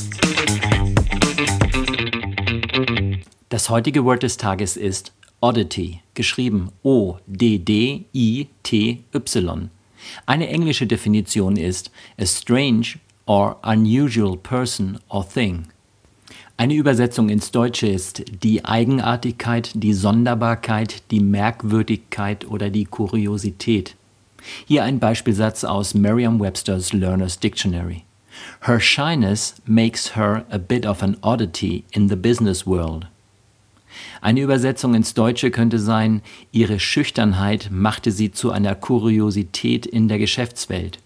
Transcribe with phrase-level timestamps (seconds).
[3.49, 5.11] Das heutige Word des Tages ist
[5.41, 8.07] Oddity, geschrieben O-D-D-I-T-Y.
[10.25, 15.67] Eine englische Definition ist a strange or unusual person or thing.
[16.55, 23.95] Eine Übersetzung ins Deutsche ist die Eigenartigkeit, die Sonderbarkeit, die Merkwürdigkeit oder die Kuriosität.
[24.67, 28.03] Hier ein Beispielsatz aus Merriam-Webster's Learner's Dictionary.
[28.61, 33.07] Her shyness makes her a bit of an oddity in the business world.
[34.21, 36.21] Eine Übersetzung ins Deutsche könnte sein,
[36.51, 40.99] ihre Schüchternheit machte sie zu einer Kuriosität in der Geschäftswelt.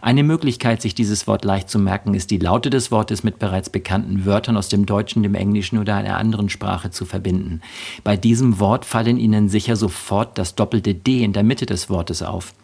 [0.00, 3.70] Eine Möglichkeit, sich dieses Wort leicht zu merken, ist die Laute des Wortes mit bereits
[3.70, 7.60] bekannten Wörtern aus dem Deutschen, dem Englischen oder einer anderen Sprache zu verbinden.
[8.02, 12.22] Bei diesem Wort fallen Ihnen sicher sofort das doppelte D in der Mitte des Wortes
[12.22, 12.54] auf.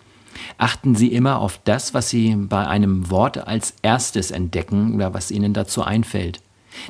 [0.58, 5.30] Achten Sie immer auf das, was Sie bei einem Wort als erstes entdecken oder was
[5.30, 6.40] Ihnen dazu einfällt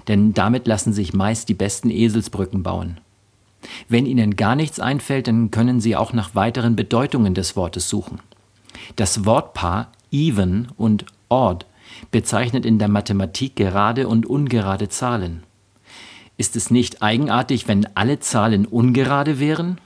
[0.08, 2.98] denn damit lassen sich meist die besten Eselsbrücken bauen.
[3.88, 8.20] Wenn Ihnen gar nichts einfällt, dann können Sie auch nach weiteren Bedeutungen des Wortes suchen.
[8.96, 11.66] Das Wortpaar even und odd
[12.10, 15.42] bezeichnet in der Mathematik gerade und ungerade Zahlen.
[16.36, 19.78] Ist es nicht eigenartig, wenn alle Zahlen ungerade wären?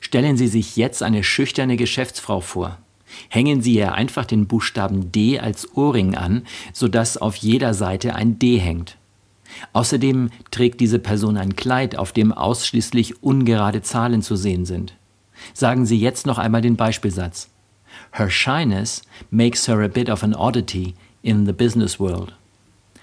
[0.00, 2.78] Stellen Sie sich jetzt eine schüchterne Geschäftsfrau vor.
[3.28, 8.38] Hängen Sie ihr einfach den Buchstaben D als Ohrring an, sodass auf jeder Seite ein
[8.38, 8.96] D hängt.
[9.72, 14.94] Außerdem trägt diese Person ein Kleid, auf dem ausschließlich ungerade Zahlen zu sehen sind.
[15.54, 17.50] Sagen Sie jetzt noch einmal den Beispielsatz.
[18.12, 22.34] Her shyness makes her a bit of an oddity in the business world.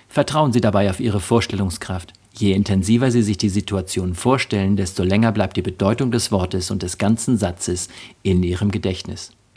[0.07, 2.13] Vertrauen Sie dabei auf Ihre Vorstellungskraft.
[2.33, 6.83] Je intensiver Sie sich die Situation vorstellen, desto länger bleibt die Bedeutung des Wortes und
[6.83, 7.89] des ganzen Satzes
[8.23, 9.31] in Ihrem Gedächtnis.